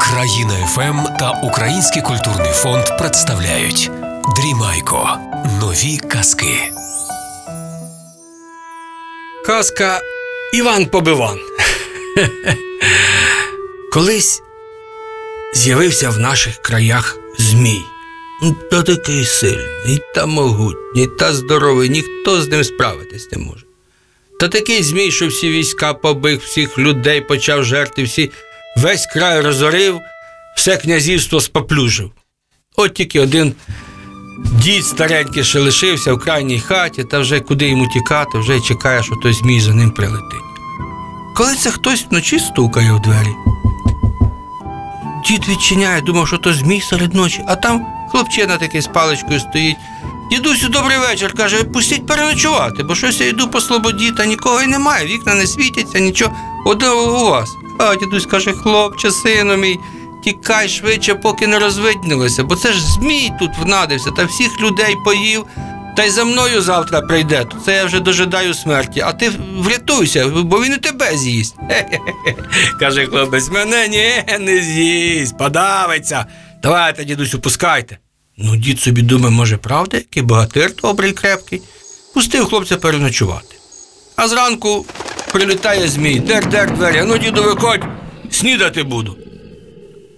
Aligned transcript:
Країна 0.00 0.66
ФМ 0.66 1.16
та 1.18 1.30
Український 1.30 2.02
культурний 2.02 2.52
фонд 2.52 2.84
представляють 2.98 3.90
Дрімайко. 4.36 5.18
Нові 5.60 5.98
казки. 5.98 6.72
Казка 9.46 10.00
Іван 10.52 10.86
Побиван. 10.86 11.38
Колись 13.92 14.42
з'явився 15.54 16.10
в 16.10 16.18
наших 16.18 16.56
краях 16.56 17.18
Змій. 17.38 17.84
Ну, 18.42 18.56
Та 18.70 18.82
такий 18.82 19.24
сильний, 19.24 20.00
та 20.14 20.26
могутній, 20.26 21.06
та 21.06 21.32
здоровий, 21.32 21.88
ніхто 21.88 22.42
з 22.42 22.48
ним 22.48 22.64
справитись 22.64 23.32
не 23.32 23.38
може. 23.38 23.64
Та 24.40 24.48
такий 24.48 24.82
змій, 24.82 25.10
що 25.10 25.28
всі 25.28 25.48
війська 25.48 25.94
побив, 25.94 26.38
всіх 26.38 26.78
людей 26.78 27.20
почав 27.20 27.64
жерти, 27.64 28.02
всі 28.02 28.30
весь 28.76 29.06
край 29.06 29.40
розорив, 29.40 30.00
все 30.56 30.76
князівство 30.76 31.40
споплюжив. 31.40 32.10
От 32.76 32.94
тільки 32.94 33.20
один 33.20 33.54
дід 34.42 34.86
старенький 34.86 35.44
ще 35.44 35.58
лишився 35.58 36.12
в 36.12 36.18
крайній 36.18 36.60
хаті, 36.60 37.04
та 37.04 37.18
вже 37.18 37.40
куди 37.40 37.68
йому 37.68 37.86
тікати, 37.86 38.38
вже 38.38 38.60
чекає, 38.60 39.02
що 39.02 39.16
той 39.16 39.32
змій 39.32 39.60
за 39.60 39.74
ним 39.74 39.90
прилетить. 39.90 40.40
Коли 41.36 41.54
це 41.54 41.70
хтось 41.70 42.06
вночі 42.10 42.38
стукає 42.38 42.92
в 42.92 43.00
двері, 43.00 43.34
дід 45.26 45.48
відчиняє, 45.48 46.00
думав, 46.00 46.28
що 46.28 46.38
то 46.38 46.52
змій 46.52 46.80
серед 46.80 47.14
ночі, 47.14 47.44
а 47.46 47.56
там 47.56 47.86
хлопчина 48.10 48.56
такий 48.56 48.80
з 48.80 48.86
паличкою 48.86 49.40
стоїть. 49.40 49.76
Дідусю, 50.30 50.68
добрий 50.68 50.98
вечір, 50.98 51.32
каже, 51.36 51.64
пустіть 51.64 52.06
переночувати, 52.06 52.82
бо 52.82 52.94
щось 52.94 53.20
я 53.20 53.28
йду 53.28 53.48
по 53.48 53.60
слободі, 53.60 54.10
та 54.10 54.26
нікого 54.26 54.62
й 54.62 54.66
немає, 54.66 55.06
вікна 55.06 55.34
не 55.34 55.46
світяться, 55.46 55.98
нічого, 55.98 56.36
одного 56.64 57.26
у 57.26 57.30
вас. 57.30 57.50
А 57.78 57.96
дідусь 57.96 58.26
каже, 58.26 58.52
хлопче, 58.52 59.10
сину 59.10 59.56
мій, 59.56 59.78
тікай 60.24 60.68
швидше, 60.68 61.14
поки 61.14 61.46
не 61.46 61.58
розвиднилося, 61.58 62.44
бо 62.44 62.56
це 62.56 62.72
ж 62.72 62.80
змій 62.80 63.32
тут 63.38 63.50
внадився, 63.60 64.10
та 64.10 64.24
всіх 64.24 64.60
людей 64.60 64.96
поїв. 65.04 65.46
Та 65.96 66.04
й 66.04 66.10
за 66.10 66.24
мною 66.24 66.62
завтра 66.62 67.00
прийде, 67.00 67.44
то 67.44 67.56
це 67.64 67.76
я 67.76 67.84
вже 67.84 68.00
дожидаю 68.00 68.54
смерті, 68.54 69.00
а 69.00 69.12
ти 69.12 69.32
врятуйся, 69.58 70.28
бо 70.28 70.62
він 70.62 70.72
і 70.72 70.76
тебе 70.76 71.16
з'їсть. 71.16 71.56
Каже 72.80 73.06
хлопець, 73.06 73.50
мене 73.50 73.88
ні, 73.88 74.36
не 74.40 74.62
з'їсть, 74.62 75.38
подавиться. 75.38 76.26
Давайте, 76.62 77.04
дідусю, 77.04 77.40
пускайте. 77.40 77.98
Ну, 78.38 78.56
дід 78.56 78.80
собі 78.80 79.02
думає, 79.02 79.34
може, 79.34 79.56
правда, 79.56 79.96
який 79.96 80.22
богатир 80.22 80.72
добрий, 80.82 81.12
крепкий. 81.12 81.62
Пустив 82.14 82.46
хлопця 82.46 82.76
переночувати. 82.76 83.56
А 84.16 84.28
зранку 84.28 84.86
прилітає 85.32 85.88
змій, 85.88 86.20
дер-дер 86.20 86.74
двері, 86.76 87.02
ну, 87.06 87.18
діду, 87.18 87.42
виходь, 87.42 87.84
снідати 88.30 88.82
буду. 88.82 89.16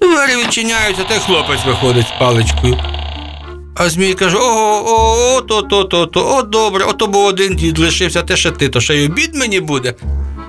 Двері 0.01 0.37
відчиняються, 0.45 1.05
та 1.05 1.15
й 1.15 1.19
хлопець 1.19 1.65
виходить 1.67 2.07
з 2.07 2.19
паличкою. 2.19 2.79
А 3.77 3.89
Змій 3.89 4.15
каже: 4.15 4.37
ого, 4.37 5.41
то, 5.41 5.63
то, 5.63 5.85
то, 5.85 6.07
то, 6.07 6.37
о, 6.37 6.43
добре, 6.43 6.85
ото 6.85 7.07
був 7.07 7.25
один 7.25 7.57
дід 7.57 7.79
лишився, 7.79 8.23
те 8.23 8.37
ще 8.37 8.51
ти, 8.51 8.69
то 8.69 8.81
ще 8.81 8.95
й 8.95 9.07
обід 9.07 9.35
мені 9.35 9.61
буде. 9.61 9.95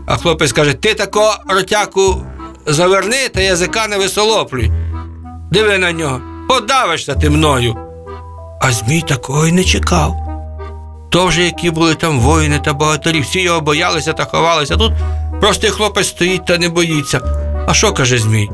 А 0.06 0.18
хлопець 0.18 0.52
каже: 0.52 0.74
ти 0.74 0.94
тако 0.94 1.36
ротяку 1.50 2.26
заверни 2.66 3.30
та 3.34 3.42
язика 3.42 3.88
не 3.88 3.98
висолоплюй. 3.98 4.72
Диви 5.52 5.78
на 5.78 5.92
нього, 5.92 6.22
подавишся 6.50 7.16
ти 7.16 7.30
мною. 7.30 7.76
А 8.62 8.72
Змій 8.72 9.02
такого 9.08 9.48
й 9.48 9.52
не 9.52 9.64
чекав. 9.64 10.25
То 11.16 11.26
вже 11.26 11.44
які 11.44 11.72
були 11.72 11.96
там 11.96 12.20
воїни 12.20 12.60
та 12.60 12.74
богатирі, 12.74 13.22
всі 13.22 13.42
його 13.42 13.62
боялися 13.62 14.14
та 14.14 14.26
ховалися. 14.26 14.76
Тут 14.76 14.94
простий 15.42 15.70
хлопець 15.70 16.08
стоїть 16.08 16.46
та 16.46 16.58
не 16.58 16.70
боїться. 16.70 17.22
А 17.68 17.74
що 17.74 17.94
каже 17.94 18.18
Змій? 18.18 18.50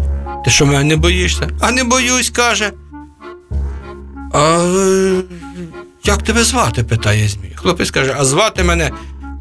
Ти 0.45 0.52
що 0.52 0.66
мене 0.66 0.84
не 0.84 0.95
боїшся? 0.95 1.50
А 1.62 1.72
не 1.72 1.84
боюсь, 1.84 2.30
каже. 2.30 2.72
А 4.34 4.67
як 6.04 6.23
тебе 6.23 6.44
звати? 6.44 6.83
питає 6.83 7.27
Змій. 7.27 7.52
Хлопець 7.55 7.92
каже, 7.92 8.16
а 8.20 8.26
звати 8.26 8.64
мене 8.64 8.92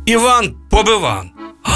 Іван 0.07 0.55
Побиван. 0.71 1.31
А, 1.65 1.71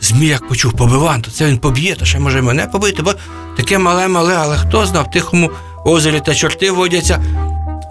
Змій 0.00 0.26
як 0.26 0.48
почув 0.48 0.72
побиван, 0.72 1.22
то 1.22 1.30
це 1.30 1.46
він 1.46 1.58
поб'є, 1.58 1.94
то 1.94 2.04
ще 2.04 2.18
може 2.18 2.42
мене 2.42 2.66
побити, 2.66 3.02
бо 3.02 3.14
таке 3.56 3.78
мале-мале, 3.78 4.34
але 4.38 4.56
хто 4.56 4.86
знав, 4.86 5.04
в 5.04 5.10
тихому 5.10 5.50
озері 5.84 6.20
та 6.20 6.34
чорти 6.34 6.70
водяться. 6.70 7.22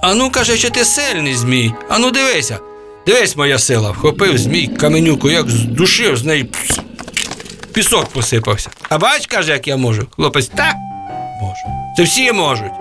А 0.02 0.14
ну 0.14 0.30
каже, 0.30 0.58
що 0.58 0.70
ти 0.70 0.86
сильний 0.86 1.36
змій. 1.36 1.74
А 1.90 1.98
ну 1.98 2.12
дивися, 2.12 2.60
дивись 3.08 3.36
моя 3.36 3.60
сила. 3.60 3.92
Вхопив 3.92 4.38
змій 4.38 4.68
каменюку, 4.68 5.30
як 5.30 5.50
здушив 5.50 6.18
з 6.18 6.24
неї. 6.24 6.50
Пісок 7.74 8.10
посипався. 8.10 8.70
А 8.90 8.98
бач, 8.98 9.26
каже, 9.26 9.52
як 9.52 9.68
я 9.68 9.78
можу. 9.78 10.08
Хлопець, 10.16 10.48
так, 10.48 10.76
можу. 11.42 11.62
Це 11.98 12.04
всі 12.04 12.32
можуть. 12.32 12.72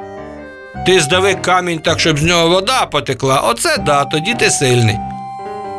Ти 0.86 1.00
здави 1.00 1.34
камінь 1.34 1.78
так, 1.78 2.00
щоб 2.00 2.18
з 2.18 2.22
нього 2.22 2.48
вода 2.48 2.86
потекла. 2.86 3.40
Оце 3.40 3.78
да, 3.78 4.04
тоді 4.04 4.34
ти 4.34 4.50
сильний. 4.50 4.96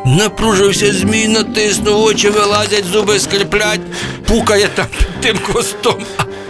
Напружився 0.06 0.92
змій, 0.92 1.28
натиснув, 1.28 2.04
очі 2.04 2.30
вилазять, 2.30 2.84
зуби 2.84 3.18
скріплять, 3.18 3.80
пукає 4.26 4.68
там 4.68 4.86
тим 5.20 5.36
хвостом, 5.38 5.96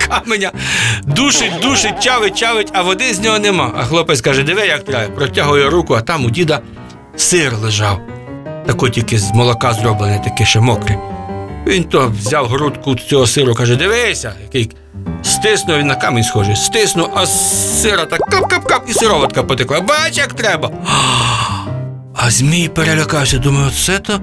каменя 0.09 0.53
душить, 1.03 1.53
душить, 1.62 2.03
чавить, 2.03 2.38
чавить, 2.38 2.69
а 2.72 2.82
води 2.82 3.15
з 3.15 3.20
нього 3.20 3.38
нема. 3.38 3.72
А 3.76 3.84
хлопець 3.84 4.20
каже, 4.20 4.42
диви, 4.42 4.66
як 4.66 4.84
треба. 4.84 5.15
Протягує 5.15 5.70
руку, 5.70 5.94
а 5.94 6.00
там 6.00 6.25
у 6.25 6.30
діда 6.30 6.60
сир 7.18 7.56
лежав. 7.56 7.98
Тако 8.66 8.88
тільки 8.88 9.18
з 9.18 9.30
молока 9.30 9.72
зроблений, 9.72 10.20
такий 10.24 10.46
ще 10.46 10.60
мокрий. 10.60 10.98
Він 11.66 11.84
то 11.84 12.12
взяв 12.18 12.46
грудку 12.46 12.94
цього 12.94 13.26
сиру, 13.26 13.54
каже, 13.54 13.76
дивися, 13.76 14.32
який 14.42 14.70
стиснув 15.22 15.78
він 15.78 15.86
на 15.86 15.94
камінь 15.94 16.24
схожий, 16.24 16.56
стиснув, 16.56 17.10
а 17.14 17.26
сира 17.26 18.04
так 18.04 18.20
кап-кап-кап 18.20 18.80
і 18.88 18.92
сироватка 18.92 19.42
потекла. 19.42 19.80
Бач, 19.80 20.16
як 20.18 20.32
треба. 20.32 20.70
А 22.14 22.30
Змій 22.30 22.68
перелякався, 22.68 23.38
думає, 23.38 23.66
оце 23.68 23.98
то, 23.98 24.20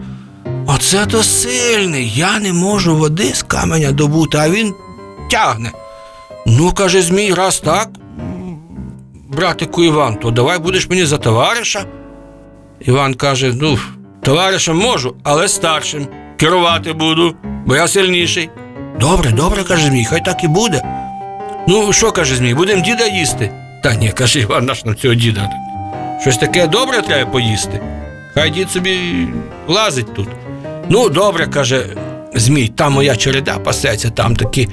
оце 0.68 1.06
то 1.06 1.24
сильний. 1.24 2.12
Я 2.16 2.40
не 2.40 2.54
можу 2.54 2.96
води 2.96 3.34
з 3.34 3.44
каменя 3.44 3.92
добути, 3.92 4.38
а 4.38 4.50
він 4.50 4.74
тягне. 5.32 5.72
Ну, 6.46 6.72
каже 6.72 7.02
Змій, 7.02 7.34
раз 7.34 7.60
так, 7.60 7.90
братику 9.28 9.84
Іван, 9.84 10.16
то 10.16 10.32
давай 10.32 10.60
будеш 10.60 10.90
мені 10.90 11.06
за 11.06 11.18
товариша. 11.18 11.86
Іван 12.80 13.14
каже: 13.14 13.54
ну, 13.62 13.80
товаришем 14.22 14.78
можу, 14.78 15.16
але 15.24 15.48
старшим. 15.48 16.08
Керувати 16.38 16.94
буду, 16.94 17.36
бо 17.66 17.76
я 17.76 17.88
сильніший. 17.88 18.50
Добре, 19.00 19.32
добре, 19.32 19.64
каже 19.64 19.88
Змій, 19.88 20.06
хай 20.06 20.26
так 20.26 20.44
і 20.44 20.48
буде. 20.48 20.82
Ну, 21.68 21.94
що 21.94 22.12
каже 22.12 22.36
Змій, 22.36 22.54
будемо 22.54 22.82
діда 22.82 23.08
їсти? 23.08 23.52
Та 23.84 23.96
ні, 23.96 24.10
каже 24.10 24.40
Іван, 24.40 24.66
наш 24.66 24.86
на 24.86 24.94
цього 24.94 25.14
діда. 25.14 25.50
Щось 26.22 26.38
таке 26.38 26.68
добре 26.68 27.02
треба 27.02 27.32
поїсти. 27.32 27.82
Хай 28.34 28.50
дід 28.50 28.72
собі 28.72 29.28
лазить 29.68 30.14
тут. 30.14 30.28
Ну, 30.90 31.10
добре, 31.10 31.48
каже 31.48 31.86
Змій, 32.34 32.68
там 32.68 32.94
моя 32.94 33.16
череда 33.16 33.60
пасеться, 33.60 34.10
там 34.10 34.36
такі 34.36 34.70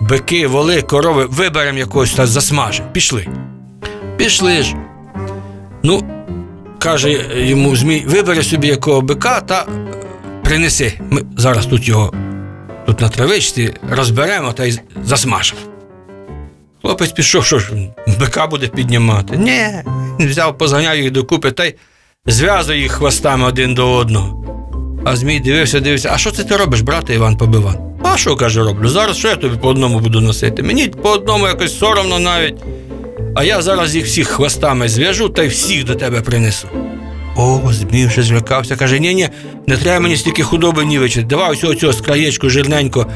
бики, 0.00 0.46
воли, 0.46 0.82
корови, 0.82 1.26
виберемо 1.26 1.78
якогось 1.78 2.12
та 2.12 2.26
засмажемо. 2.26 2.88
Пішли. 2.92 3.26
Пішли 4.16 4.62
ж. 4.62 4.74
Ну, 5.82 6.02
каже 6.84 7.26
йому 7.36 7.76
Змій, 7.76 8.04
вибери 8.06 8.42
собі 8.42 8.68
якого 8.68 9.00
бика 9.00 9.40
та 9.40 9.60
е, 9.60 9.66
принеси. 10.42 10.92
Ми 11.10 11.22
зараз 11.36 11.66
тут 11.66 11.88
його 11.88 12.12
тут 12.86 13.00
на 13.00 13.08
травичці 13.08 13.74
розберемо 13.90 14.52
та 14.52 14.64
й 14.64 14.80
засмажемо. 15.04 15.60
Хлопець 16.82 17.12
пішов, 17.12 17.44
що 17.44 17.58
ж 17.58 17.72
бика 18.20 18.46
буде 18.46 18.66
піднімати. 18.66 19.36
Ні, 19.36 19.66
взяв, 20.18 20.58
позганяв 20.58 20.96
їх 20.96 21.10
докупи 21.10 21.50
та 21.50 21.64
й 21.64 21.74
зв'язав 22.26 22.76
їх 22.76 22.92
хвостами 22.92 23.46
один 23.46 23.74
до 23.74 23.92
одного. 23.92 24.44
А 25.04 25.16
Змій 25.16 25.40
дивився, 25.40 25.80
дивився, 25.80 26.10
а 26.12 26.18
що 26.18 26.30
це 26.30 26.44
ти 26.44 26.56
робиш, 26.56 26.80
брате 26.80 27.14
Іван 27.14 27.36
Побиван? 27.36 27.76
А 28.02 28.16
що 28.16 28.36
каже, 28.36 28.62
роблю? 28.62 28.88
Зараз 28.88 29.16
що 29.16 29.28
я 29.28 29.36
тобі 29.36 29.56
по 29.56 29.68
одному 29.68 30.00
буду 30.00 30.20
носити? 30.20 30.62
Мені 30.62 30.88
по 30.88 31.10
одному 31.10 31.46
якось 31.46 31.78
соромно 31.78 32.18
навіть. 32.18 32.56
А 33.34 33.44
я 33.44 33.62
зараз 33.62 33.94
їх 33.94 34.06
всіх 34.06 34.28
хвостами 34.28 34.88
зв'яжу 34.88 35.28
та 35.28 35.42
й 35.42 35.48
всіх 35.48 35.84
до 35.84 35.94
тебе 35.94 36.20
принесу. 36.20 36.68
О, 37.36 37.60
Змій 37.72 38.08
злякався, 38.18 38.76
каже: 38.76 38.98
ні, 38.98 39.14
ні, 39.14 39.28
не 39.66 39.76
треба 39.76 40.00
мені 40.00 40.16
стільки 40.16 40.42
худоби 40.42 40.84
нівечити. 40.84 41.26
Давай 41.26 41.50
ось 41.50 41.78
цього 41.78 41.92
з 41.92 42.00
краєчку 42.00 42.50
жирненько. 42.50 43.06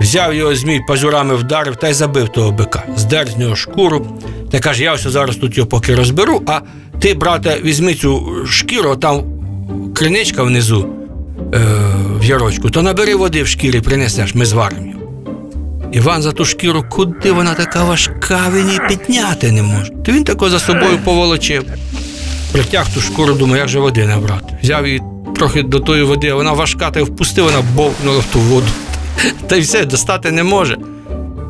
Взяв 0.00 0.34
його 0.34 0.54
змій, 0.54 0.80
пазурами 0.88 1.34
вдарив 1.34 1.76
та 1.76 1.88
й 1.88 1.92
забив 1.92 2.28
того 2.28 2.52
бика, 2.52 2.82
здер 2.96 3.28
з 3.28 3.36
нього 3.36 3.56
шкуру. 3.56 4.06
Та 4.50 4.58
каже, 4.58 4.82
я 4.82 4.92
ось 4.92 5.06
зараз 5.06 5.36
тут 5.36 5.56
його 5.56 5.68
поки 5.68 5.94
розберу, 5.94 6.42
а 6.46 6.60
ти, 7.00 7.14
брате, 7.14 7.56
візьми 7.64 7.94
цю 7.94 8.36
шкіру, 8.46 8.96
там 8.96 9.24
криничка 9.94 10.42
внизу 10.42 10.88
е, 11.54 11.58
в 12.20 12.24
ярочку, 12.24 12.70
то 12.70 12.82
набери 12.82 13.14
води 13.14 13.42
в 13.42 13.46
шкірі, 13.46 13.80
принесеш, 13.80 14.34
ми 14.34 14.46
зваримо 14.46 14.86
його. 14.86 14.98
Іван 15.92 16.22
за 16.22 16.32
ту 16.32 16.44
шкіру, 16.44 16.84
куди 16.90 17.32
вона 17.32 17.54
така 17.54 17.84
важка, 17.84 18.40
він 18.54 18.66
її 18.66 18.80
підняти 18.88 19.52
не 19.52 19.62
може. 19.62 19.92
То 20.06 20.12
він 20.12 20.24
тако 20.24 20.50
за 20.50 20.58
собою 20.58 20.98
поволочив. 21.04 21.64
Притяг 22.52 22.94
ту 22.94 23.00
шкуру, 23.00 23.34
думаю, 23.34 23.58
як 23.58 23.68
же 23.68 23.78
води 23.78 24.06
набрати. 24.06 24.58
Взяв 24.62 24.86
її 24.86 25.02
трохи 25.36 25.62
до 25.62 25.80
тої 25.80 26.02
води, 26.02 26.32
вона 26.32 26.52
важка, 26.52 26.90
та 26.90 27.00
й 27.00 27.02
впустив, 27.02 27.44
вона 27.44 27.62
бовкнула 27.74 28.18
в 28.18 28.24
ту 28.32 28.40
воду. 28.40 28.66
Та 29.46 29.56
й 29.56 29.60
все, 29.60 29.84
достати 29.84 30.30
не 30.30 30.42
може. 30.42 30.76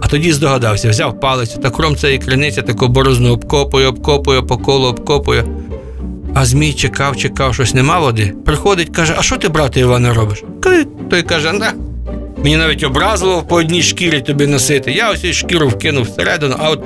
А 0.02 0.06
тоді 0.06 0.32
здогадався, 0.32 0.90
взяв 0.90 1.20
палець, 1.20 1.54
та 1.62 1.70
кром 1.70 1.96
цієї 1.96 2.18
криниці 2.18 2.62
таку 2.62 2.88
борозну 2.88 3.32
обкопує, 3.32 3.86
обкопує, 3.86 4.42
по 4.42 4.58
колу 4.58 4.86
обкопує. 4.86 5.44
А 6.34 6.44
Змій 6.44 6.72
чекав, 6.72 7.16
чекав, 7.16 7.54
щось 7.54 7.74
нема 7.74 7.98
води. 7.98 8.34
Приходить, 8.44 8.88
каже: 8.88 9.14
А 9.18 9.22
що 9.22 9.36
ти, 9.36 9.48
брате 9.48 9.80
Іване, 9.80 10.14
робиш? 10.14 10.44
Той 11.10 11.22
каже, 11.22 11.52
на. 11.52 11.72
Мені 12.44 12.56
навіть 12.56 12.84
образливо 12.84 13.42
по 13.42 13.56
одній 13.56 13.82
шкірі 13.82 14.20
тобі 14.20 14.46
носити. 14.46 14.92
Я 14.92 15.10
ось 15.10 15.32
шкіру 15.32 15.68
вкинув 15.68 16.04
всередину, 16.04 16.56
а 16.58 16.70
от 16.70 16.84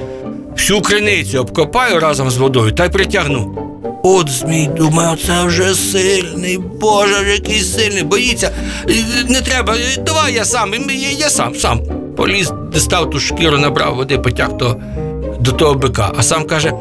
всю 0.56 0.80
криницю 0.80 1.40
обкопаю 1.40 2.00
разом 2.00 2.30
з 2.30 2.36
водою 2.36 2.72
та 2.72 2.84
й 2.84 2.88
притягну. 2.88 3.61
От 4.02 4.30
Змій 4.30 4.70
думає, 4.76 5.10
оце 5.12 5.44
вже 5.44 5.74
сильний, 5.74 6.58
Боже, 6.58 7.32
який 7.32 7.60
сильний, 7.60 8.02
боїться. 8.02 8.50
Е, 8.88 8.94
Не 9.28 9.40
треба, 9.40 9.74
е, 9.74 10.00
давай 10.00 10.34
я 10.34 10.44
сам, 10.44 10.74
я, 10.74 11.10
я 11.10 11.30
сам, 11.30 11.54
сам. 11.54 11.80
Поліз, 12.16 12.52
дістав 12.72 13.10
ту 13.10 13.18
шкіру, 13.20 13.58
набрав 13.58 13.94
води, 13.96 14.18
потяг 14.18 14.58
того, 14.58 14.76
до 15.40 15.52
того 15.52 15.74
бика. 15.74 16.12
А 16.18 16.22
сам 16.22 16.44
каже: 16.44 16.72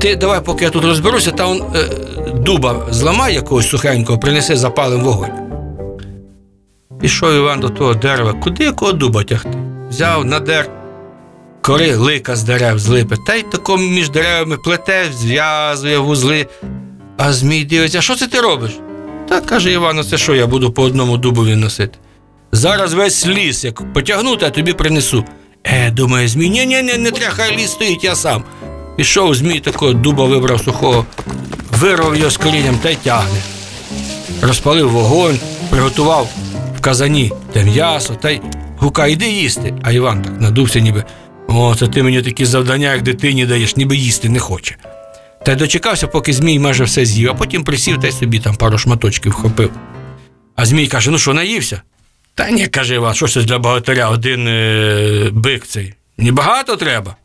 ти 0.00 0.16
давай, 0.16 0.40
поки 0.44 0.64
я 0.64 0.70
тут 0.70 0.84
розберуся, 0.84 1.30
та 1.30 1.46
он 1.46 1.62
е, 1.76 1.88
дуба 2.34 2.86
зламай 2.90 3.34
якогось 3.34 3.68
сухенького, 3.68 4.18
принеси 4.18 4.56
запалим 4.56 5.00
вогонь. 5.00 5.30
Пішов 7.00 7.32
Іван 7.34 7.60
до 7.60 7.68
того 7.68 7.94
дерева, 7.94 8.32
куди 8.32 8.64
якого 8.64 8.92
дуба 8.92 9.24
тягти? 9.24 9.58
Взяв, 9.90 10.24
надер, 10.24 10.70
кори 11.68 11.94
лика 11.96 12.36
з 12.36 12.42
дерев 12.42 12.78
злипе, 12.78 13.16
та 13.26 13.34
й 13.34 13.42
тако 13.42 13.76
між 13.76 14.10
деревами 14.10 14.56
плете, 14.56 15.04
зв'язує 15.18 15.98
вузли. 15.98 16.46
А 17.16 17.32
Змій 17.32 17.64
дивиться, 17.64 18.00
що 18.00 18.14
це 18.16 18.26
ти 18.26 18.40
робиш? 18.40 18.70
Та 19.28 19.40
каже 19.40 19.72
Іван, 19.72 20.04
це 20.04 20.18
що 20.18 20.34
я 20.34 20.46
буду 20.46 20.72
по 20.72 20.82
одному 20.82 21.16
дубові 21.16 21.56
носити? 21.56 21.98
Зараз 22.52 22.92
весь 22.92 23.26
ліс, 23.26 23.64
як 23.64 23.92
потягнути, 23.92 24.46
а 24.46 24.50
тобі 24.50 24.72
принесу. 24.72 25.24
Е, 25.64 25.90
думає 25.90 26.28
Змій, 26.28 26.50
ні, 26.50 26.66
ні, 26.66 26.82
ні, 26.82 26.96
не 26.98 27.10
треба, 27.10 27.32
хай 27.34 27.56
ліс 27.56 27.70
стоїть, 27.70 28.04
я 28.04 28.14
сам. 28.14 28.44
Пішов 28.96 29.34
Змій 29.34 29.60
такого 29.60 29.92
дуба 29.92 30.24
вибрав 30.24 30.60
сухого, 30.60 31.06
вирвав 31.70 32.16
його 32.16 32.30
з 32.30 32.36
корінням 32.36 32.78
та 32.82 32.90
й 32.90 32.96
тягне. 32.96 33.42
Розпалив 34.42 34.90
вогонь, 34.90 35.38
приготував 35.70 36.28
в 36.78 36.80
казані 36.80 37.32
те 37.52 37.64
м'ясо 37.64 38.14
та 38.14 38.30
й 38.30 38.40
гука, 38.78 39.06
йди 39.06 39.30
їсти. 39.30 39.74
А 39.82 39.92
Іван 39.92 40.22
так 40.22 40.40
надувся, 40.40 40.80
ніби 40.80 41.04
о, 41.48 41.74
це 41.74 41.88
ти 41.88 42.02
мені 42.02 42.22
такі 42.22 42.44
завдання, 42.44 42.92
як 42.92 43.02
дитині 43.02 43.46
даєш, 43.46 43.76
ніби 43.76 43.96
їсти 43.96 44.28
не 44.28 44.38
хоче. 44.38 44.76
Та 45.44 45.52
й 45.52 45.56
дочекався, 45.56 46.06
поки 46.06 46.32
Змій 46.32 46.58
майже 46.58 46.84
все 46.84 47.04
з'їв, 47.04 47.30
а 47.30 47.34
потім 47.34 47.64
присів 47.64 48.00
та 48.00 48.08
й 48.08 48.12
собі 48.12 48.38
там 48.38 48.56
пару 48.56 48.78
шматочків 48.78 49.32
вхопив. 49.32 49.70
А 50.56 50.66
Змій 50.66 50.86
каже: 50.86 51.10
ну 51.10 51.18
що, 51.18 51.34
наївся? 51.34 51.82
Та 52.34 52.50
ні, 52.50 52.66
каже 52.66 52.94
Іван, 52.94 53.14
що 53.14 53.28
це 53.28 53.42
для 53.42 53.58
богатиря 53.58 54.08
один 54.08 54.48
е, 54.48 55.30
бик 55.32 55.66
цей. 55.66 55.94
Небагато 56.18 56.76
треба. 56.76 57.16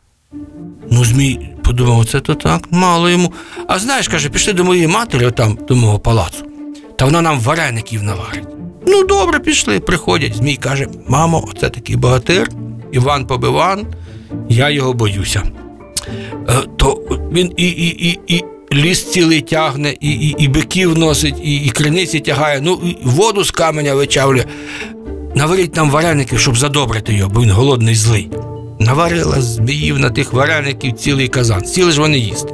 Ну, 0.91 1.05
Змій 1.05 1.49
подумав, 1.63 2.05
це 2.05 2.19
то 2.19 2.35
так, 2.35 2.67
мало 2.71 3.09
йому. 3.09 3.33
А 3.67 3.79
знаєш, 3.79 4.07
каже, 4.07 4.29
пішли 4.29 4.53
до 4.53 4.63
моєї 4.63 4.87
матері, 4.87 5.31
там, 5.31 5.57
до 5.67 5.75
мого 5.75 5.99
палацу, 5.99 6.45
та 6.97 7.05
вона 7.05 7.21
нам 7.21 7.39
вареників 7.39 8.03
наварить. 8.03 8.47
Ну, 8.87 9.03
добре, 9.03 9.39
пішли, 9.39 9.79
приходять. 9.79 10.35
Змій 10.35 10.55
каже: 10.55 10.87
мамо, 11.07 11.47
оце 11.51 11.69
такий 11.69 11.95
богатир, 11.95 12.49
Іван 12.91 13.27
Побиван, 13.27 13.85
я 14.49 14.69
його 14.69 14.93
боюся. 14.93 15.43
Е, 16.49 16.53
то 16.77 17.01
він 17.31 17.53
і, 17.57 17.67
і, 17.67 18.09
і, 18.09 18.19
і 18.27 18.43
ліс 18.73 19.11
цілий 19.11 19.41
тягне, 19.41 19.95
і, 19.99 20.11
і, 20.11 20.35
і 20.37 20.47
биків 20.47 20.97
носить, 20.97 21.35
і, 21.43 21.55
і 21.55 21.69
криниці 21.69 22.19
тягає, 22.19 22.59
ну 22.61 22.79
і 22.85 22.97
воду 23.03 23.43
з 23.43 23.51
каменя 23.51 23.95
вичавлює. 23.95 24.45
Наваріть 25.35 25.75
нам 25.75 25.89
вареників, 25.89 26.39
щоб 26.39 26.57
задобрити 26.57 27.13
його, 27.13 27.29
бо 27.29 27.41
він 27.41 27.51
голодний 27.51 27.95
злий. 27.95 28.29
Наварила 28.79 29.41
зміїв 29.41 29.99
на 29.99 30.09
тих 30.09 30.33
вареників 30.33 30.93
цілий 30.93 31.27
казан, 31.27 31.65
сіли 31.65 31.91
ж 31.91 32.01
вони 32.01 32.17
їсти. 32.17 32.53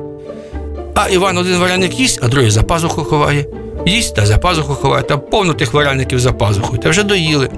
А 0.95 1.07
Іван 1.07 1.37
один 1.37 1.57
вареник 1.57 1.99
їсть, 1.99 2.19
а 2.23 2.27
другий 2.27 2.51
за 2.51 2.63
пазуху 2.63 3.03
ховає. 3.03 3.45
Їсть 3.85 4.15
та 4.15 4.25
за 4.25 4.37
пазуху 4.37 4.73
ховає, 4.73 5.03
та 5.03 5.17
повно 5.17 5.53
тих 5.53 5.73
вареників 5.73 6.19
за 6.19 6.33
пазухою, 6.33 6.81
та 6.81 6.89
вже 6.89 7.03
доїли. 7.03 7.49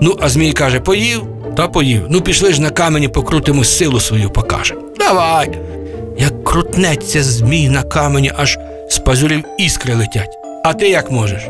Ну, 0.00 0.16
а 0.20 0.28
Змій 0.28 0.52
каже, 0.52 0.80
поїв, 0.80 1.22
та 1.56 1.68
поїв. 1.68 2.06
Ну, 2.10 2.20
пішли 2.20 2.52
ж 2.52 2.62
на 2.62 2.70
камені 2.70 3.08
покрутимо 3.08 3.64
силу 3.64 4.00
свою 4.00 4.30
покаже. 4.30 4.74
Давай. 4.98 5.58
Як 6.18 6.44
крутнеться 6.44 7.22
змій 7.22 7.68
на 7.68 7.82
камені, 7.82 8.32
аж 8.36 8.58
з 8.90 8.98
пазурів 8.98 9.44
іскри 9.58 9.94
летять. 9.94 10.38
А 10.64 10.74
ти 10.74 10.88
як 10.88 11.10
можеш? 11.10 11.42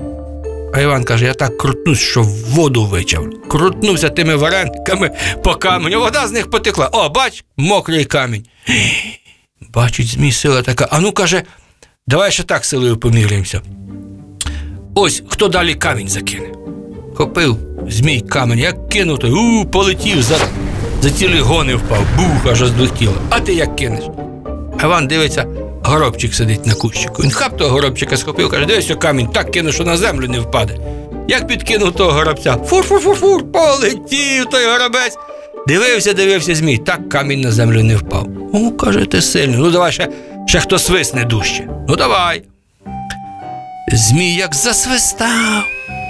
А 0.75 0.81
Іван 0.81 1.05
каже: 1.05 1.25
я 1.25 1.35
так 1.35 1.59
крутнусь, 1.59 1.99
що 1.99 2.23
воду 2.23 2.85
вичав. 2.85 3.27
Крутнувся 3.49 4.09
тими 4.09 4.37
варениками 4.37 5.11
по 5.45 5.55
каменю, 5.55 6.01
вода 6.01 6.27
з 6.27 6.33
них 6.33 6.51
потекла. 6.51 6.89
О, 6.93 7.09
бач, 7.09 7.45
мокрий 7.57 8.05
камінь. 8.05 8.45
Бачить, 9.75 10.07
змій 10.07 10.33
сила 10.33 10.63
така. 10.63 10.89
А 10.91 11.01
ну 11.01 11.13
каже, 11.13 11.43
давай 12.07 12.31
ще 12.33 12.43
так 12.43 12.65
силою 12.65 12.97
поміряємося. 12.97 13.61
Ось 14.95 15.23
хто 15.29 15.49
далі 15.49 15.75
камінь 15.75 16.09
закине. 16.09 16.49
Хопив 17.15 17.66
змій 17.89 18.21
камінь, 18.21 18.59
як 18.59 18.89
кинув 18.89 19.19
той, 19.19 19.31
у, 19.31 19.65
полетів, 19.65 20.23
за, 20.23 20.37
за 21.03 21.11
цілі 21.11 21.41
гони 21.41 21.75
впав, 21.75 22.03
бух, 22.17 22.53
аж 22.53 22.61
розблихтіло. 22.61 23.15
А 23.31 23.41
ти 23.41 23.55
як 23.55 23.77
кинеш? 23.77 24.05
Іван 24.85 25.07
дивиться, 25.07 25.47
горобчик 25.85 26.35
сидить 26.35 26.67
на 26.67 26.75
кущику. 26.75 27.23
Він 27.23 27.31
хап 27.31 27.57
того 27.57 27.71
горобчика 27.71 28.17
схопив, 28.17 28.51
каже, 28.51 28.67
дивись, 28.67 28.91
о 28.91 28.97
камінь, 28.97 29.27
так 29.27 29.51
кинув, 29.51 29.73
що 29.73 29.85
на 29.85 29.97
землю 29.97 30.29
не 30.29 30.41
впаде. 30.41 30.77
Як 31.29 31.47
підкинув 31.47 31.93
того 31.93 32.11
горобця, 32.11 32.57
фур-фур-фур-фур, 32.57 33.53
полетів 33.53 34.47
той 34.51 34.67
горобець. 34.67 35.19
Дивився, 35.67 36.13
дивився 36.13 36.55
змій, 36.55 36.79
так 36.79 37.09
камінь 37.09 37.41
на 37.41 37.53
землю 37.53 37.83
не 37.83 37.97
впав. 37.97 38.27
О, 38.53 38.71
каже, 38.71 39.05
ти 39.05 39.23
сильний. 39.23 39.57
Ну 39.59 39.71
давай 39.71 39.93
ще, 39.93 40.09
ще 40.47 40.61
хто 40.61 40.79
свисне 40.79 41.25
дужче. 41.25 41.69
Ну 41.89 41.97
давай. 41.97 42.43
Змій 43.93 44.35
як 44.35 44.55
засвистав. 44.55 45.65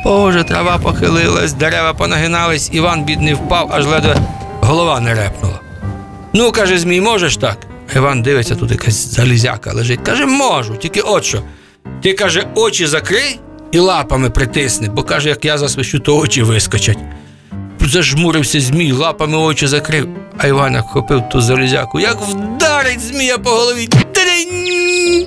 Боже, 0.06 0.44
трава 0.44 0.78
похилилась, 0.78 1.52
дерева 1.52 1.92
понагинались, 1.92 2.70
Іван 2.72 3.04
бідний 3.04 3.34
впав, 3.34 3.70
аж 3.72 3.86
ледве 3.86 4.16
голова 4.60 5.00
не 5.00 5.14
репнула. 5.14 5.60
Ну, 6.32 6.52
каже, 6.52 6.78
Змій, 6.78 7.00
можеш 7.00 7.36
так? 7.36 7.58
Іван 7.96 8.22
дивиться, 8.22 8.54
тут 8.54 8.70
якась 8.70 9.14
залізяка 9.14 9.72
лежить. 9.72 10.00
Каже, 10.00 10.26
можу, 10.26 10.76
тільки 10.76 11.00
от 11.00 11.24
що. 11.24 11.42
Ти 12.02 12.12
каже, 12.12 12.46
очі 12.54 12.86
закрий 12.86 13.40
і 13.72 13.78
лапами 13.78 14.30
притисни, 14.30 14.88
бо 14.88 15.02
каже, 15.02 15.28
як 15.28 15.44
я 15.44 15.58
засвищу, 15.58 16.00
то 16.00 16.18
очі 16.18 16.42
вискочать. 16.42 16.98
Зажмурився 17.80 18.60
Змій, 18.60 18.92
лапами 18.92 19.38
очі 19.38 19.66
закрив, 19.66 20.08
а 20.38 20.46
Іван 20.46 20.82
хопив 20.82 21.28
ту 21.28 21.40
залізяку, 21.40 22.00
як 22.00 22.20
вдарить 22.20 23.00
Змія 23.00 23.38
по 23.38 23.50
голові. 23.50 23.86
Тринь! 23.86 25.26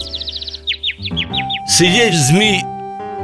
Сидить 1.67 2.23
Змій, 2.27 2.63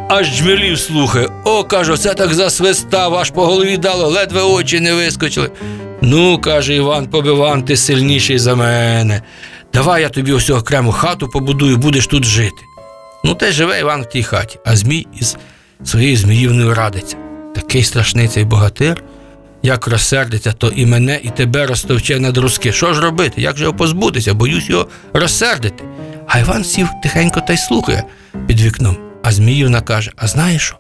аж 0.10 0.38
джмелів 0.38 0.80
слухає. 0.80 1.30
О, 1.44 1.64
каже, 1.64 1.98
це 1.98 2.14
так 2.14 2.34
засвистав, 2.34 3.16
аж 3.16 3.32
по 3.32 3.46
голові 3.46 3.78
дало, 3.78 4.08
ледве 4.08 4.42
очі 4.42 4.80
не 4.80 4.94
вискочили. 4.94 5.52
Ну, 6.02 6.38
каже 6.38 6.76
Іван 6.76 7.08
Побиван, 7.08 7.64
ти 7.64 7.78
сильніший 7.78 8.40
за 8.40 8.56
мене. 8.56 9.22
Давай 9.74 10.02
я 10.02 10.10
тобі 10.10 10.32
ось 10.32 10.50
окрему 10.50 10.92
хату 10.92 11.28
побудую, 11.28 11.78
будеш 11.78 12.08
тут 12.08 12.26
жити. 12.26 12.64
Ну, 13.24 13.36
те 13.36 13.52
живе 13.52 13.80
Іван 13.80 14.02
в 14.02 14.10
тій 14.10 14.24
хаті, 14.24 14.60
а 14.66 14.76
Змій 14.76 15.08
із 15.20 15.38
своєю 15.84 16.18
зміївною 16.18 16.74
радиться. 16.74 17.18
Такий 17.56 17.84
страшний 17.84 18.28
цей 18.28 18.44
богатир, 18.44 19.04
як 19.64 19.88
розсердиться, 19.88 20.52
то 20.52 20.68
і 20.68 20.86
мене, 20.86 21.20
і 21.24 21.30
тебе 21.30 21.66
розтовче 21.66 22.20
на 22.20 22.32
друзки. 22.32 22.72
Що 22.72 22.94
ж 22.94 23.02
робити? 23.02 23.42
Як 23.42 23.58
же 23.58 23.64
його 23.64 23.78
позбутися? 23.78 24.34
Боюсь 24.34 24.70
його 24.70 24.88
розсердити. 25.14 25.84
А 26.28 26.40
Іван 26.40 26.64
сів 26.64 26.88
тихенько 27.04 27.42
та 27.48 27.54
й 27.54 27.58
слухає 27.58 28.04
під 28.48 28.62
вікном. 28.62 29.05
А 29.28 29.32
Зміївна 29.32 29.82
каже: 29.82 30.12
А 30.16 30.28
знаєш 30.28 30.62
що? 30.62 30.76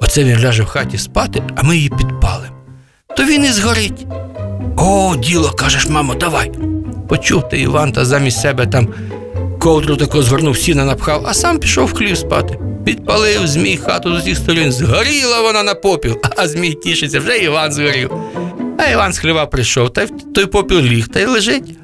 Оце 0.00 0.24
він 0.24 0.40
ляже 0.40 0.62
в 0.62 0.66
хаті 0.66 0.98
спати, 0.98 1.42
а 1.56 1.62
ми 1.62 1.76
її 1.76 1.88
підпалимо. 1.88 2.56
То 3.16 3.24
він 3.24 3.44
і 3.44 3.52
згорить. 3.52 4.06
О, 4.76 5.16
діло, 5.16 5.50
кажеш, 5.50 5.88
мамо, 5.88 6.14
давай. 6.14 6.52
Почув 7.08 7.48
ти 7.48 7.60
Іван 7.60 7.92
та 7.92 8.04
замість 8.04 8.40
себе 8.40 8.66
там 8.66 8.88
ковдру 9.60 9.96
таку 9.96 10.22
згорнув, 10.22 10.58
сіна 10.58 10.84
напхав, 10.84 11.24
а 11.28 11.34
сам 11.34 11.58
пішов 11.58 11.86
в 11.86 11.92
хлів 11.92 12.18
спати. 12.18 12.58
Підпалив 12.84 13.46
змій 13.46 13.76
хату 13.76 14.14
з 14.14 14.18
усіх 14.18 14.36
сторін, 14.36 14.72
згоріла 14.72 15.42
вона 15.42 15.62
на 15.62 15.74
попіл, 15.74 16.18
а 16.36 16.48
змій 16.48 16.74
тішиться, 16.74 17.20
вже 17.20 17.38
Іван 17.38 17.72
згорів. 17.72 18.10
А 18.78 18.84
Іван 18.84 19.12
з 19.12 19.18
хліва 19.18 19.46
прийшов, 19.46 19.92
та 19.92 20.06
той 20.34 20.46
попіл 20.46 20.80
ліг 20.80 21.08
та 21.08 21.20
й 21.20 21.26
лежить. 21.26 21.78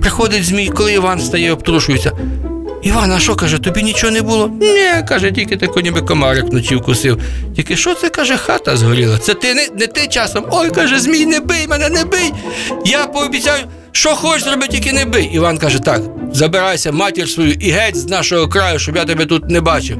Приходить 0.00 0.44
змій, 0.44 0.68
коли 0.68 0.92
Іван 0.92 1.18
встає, 1.18 1.52
обтрушується. 1.52 2.12
Іван, 2.82 3.12
а 3.12 3.18
що 3.18 3.34
каже, 3.34 3.58
тобі 3.58 3.82
нічого 3.82 4.12
не 4.12 4.22
було? 4.22 4.50
Ні, 4.60 5.04
каже, 5.08 5.32
тільки 5.32 5.56
тако 5.56 5.80
ніби 5.80 6.00
комарик 6.00 6.44
вночі 6.44 6.76
вкусив. 6.76 7.20
Тільки 7.56 7.76
що 7.76 7.94
це 7.94 8.08
каже, 8.08 8.36
хата 8.36 8.76
згоріла? 8.76 9.18
Це 9.18 9.34
ти 9.34 9.54
не, 9.54 9.68
не 9.78 9.86
ти 9.86 10.06
часом. 10.06 10.44
Ой, 10.50 10.70
каже, 10.70 11.00
змій, 11.00 11.26
не 11.26 11.40
бий 11.40 11.66
мене, 11.68 11.88
не 11.88 12.04
бий. 12.04 12.32
Я 12.86 13.06
пообіцяю, 13.06 13.64
що 13.92 14.08
хочеш 14.10 14.44
зроби, 14.44 14.68
тільки 14.68 14.92
не 14.92 15.04
бий. 15.04 15.24
Іван 15.24 15.58
каже, 15.58 15.78
так, 15.78 16.02
забирайся, 16.32 16.92
матір 16.92 17.28
свою 17.28 17.52
і 17.52 17.70
геть 17.70 17.96
з 17.96 18.08
нашого 18.08 18.48
краю, 18.48 18.78
щоб 18.78 18.96
я 18.96 19.04
тебе 19.04 19.26
тут 19.26 19.50
не 19.50 19.60
бачив. 19.60 19.98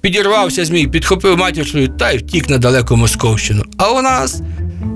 Підірвався 0.00 0.64
змій, 0.64 0.86
підхопив 0.86 1.36
матір 1.38 1.68
свою 1.68 1.88
та 1.88 2.10
й 2.10 2.18
втік 2.18 2.50
на 2.50 2.58
далеку 2.58 2.96
Московщину. 2.96 3.64
А 3.76 3.90
у 3.90 4.02
нас 4.02 4.40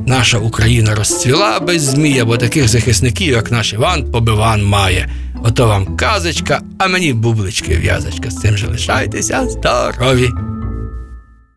наша 0.07 0.39
Україна 0.39 0.95
розцвіла 0.95 1.61
без 1.61 1.83
змія, 1.83 2.25
бо 2.25 2.37
таких 2.37 2.69
захисників, 2.69 3.33
як 3.33 3.51
наш 3.51 3.73
Іван 3.73 4.11
Побиван 4.11 4.65
має. 4.65 5.09
Ото 5.47 5.67
вам 5.67 5.97
казочка, 5.97 6.61
а 6.79 6.89
мені 6.89 7.13
бублички 7.13 7.77
в'язочка. 7.77 8.31
З 8.31 8.37
цим 8.37 8.57
же 8.57 8.67
лишайтеся 8.67 9.49
здорові. 9.49 10.31